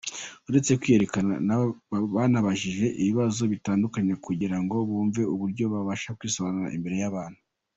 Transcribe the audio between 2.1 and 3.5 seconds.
banabajijwe ibibazo